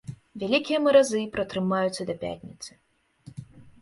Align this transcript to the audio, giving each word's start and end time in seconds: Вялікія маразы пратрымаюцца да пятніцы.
Вялікія 0.43 0.79
маразы 0.85 1.21
пратрымаюцца 1.37 2.01
да 2.11 2.15
пятніцы. 2.21 2.71